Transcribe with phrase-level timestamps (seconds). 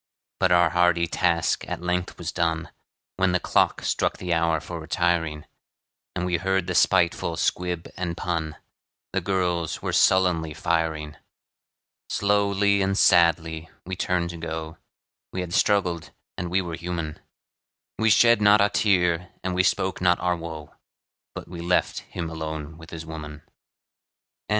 [0.39, 2.71] But our hearty task at length was done,
[3.17, 5.45] When the clock struck the hour for retiring;
[6.15, 8.55] And we heard the spiteful squib and pun
[9.13, 11.17] The girls were sullenly firing.
[12.09, 14.79] Slowly and sadly we turned to go,
[15.31, 17.19] We had struggled, and we were human;
[17.99, 20.73] We shed not a tear, and we spoke not our woe,
[21.35, 23.43] But we left him alone with his woman.